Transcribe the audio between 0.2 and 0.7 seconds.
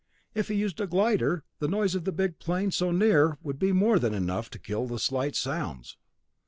If he